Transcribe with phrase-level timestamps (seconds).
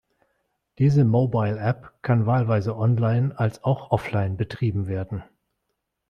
[0.79, 5.23] Diese Mobile App kann wahlweise Online als auch Offline betrieben werden.